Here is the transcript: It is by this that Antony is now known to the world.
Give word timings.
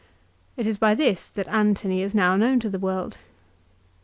It 0.57 0.65
is 0.65 0.79
by 0.79 0.95
this 0.95 1.29
that 1.29 1.47
Antony 1.47 2.01
is 2.01 2.15
now 2.15 2.35
known 2.35 2.59
to 2.61 2.71
the 2.71 2.79
world. 2.79 3.19